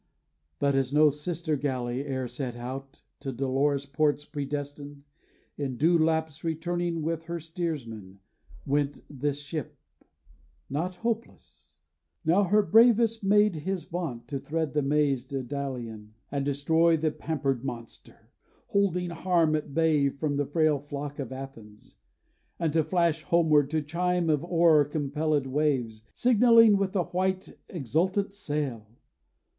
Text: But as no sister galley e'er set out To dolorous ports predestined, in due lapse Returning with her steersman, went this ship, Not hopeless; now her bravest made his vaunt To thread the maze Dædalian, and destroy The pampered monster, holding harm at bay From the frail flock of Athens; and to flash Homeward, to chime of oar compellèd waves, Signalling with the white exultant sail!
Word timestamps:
But 0.57 0.73
as 0.73 0.91
no 0.91 1.11
sister 1.11 1.55
galley 1.55 2.07
e'er 2.07 2.27
set 2.27 2.55
out 2.55 3.03
To 3.19 3.31
dolorous 3.31 3.85
ports 3.85 4.25
predestined, 4.25 5.03
in 5.59 5.77
due 5.77 5.95
lapse 5.95 6.43
Returning 6.43 7.03
with 7.03 7.25
her 7.25 7.39
steersman, 7.39 8.19
went 8.65 9.03
this 9.11 9.41
ship, 9.41 9.77
Not 10.71 10.95
hopeless; 10.95 11.75
now 12.25 12.45
her 12.45 12.63
bravest 12.63 13.23
made 13.23 13.57
his 13.57 13.83
vaunt 13.83 14.27
To 14.29 14.39
thread 14.39 14.73
the 14.73 14.81
maze 14.81 15.23
Dædalian, 15.27 16.13
and 16.31 16.43
destroy 16.43 16.97
The 16.97 17.11
pampered 17.11 17.63
monster, 17.63 18.31
holding 18.69 19.11
harm 19.11 19.55
at 19.55 19.75
bay 19.75 20.09
From 20.09 20.35
the 20.35 20.47
frail 20.47 20.79
flock 20.79 21.19
of 21.19 21.31
Athens; 21.31 21.95
and 22.57 22.73
to 22.73 22.83
flash 22.83 23.21
Homeward, 23.21 23.69
to 23.69 23.83
chime 23.83 24.31
of 24.31 24.43
oar 24.45 24.83
compellèd 24.83 25.45
waves, 25.45 26.05
Signalling 26.15 26.75
with 26.77 26.93
the 26.93 27.03
white 27.03 27.55
exultant 27.69 28.33
sail! 28.33 28.87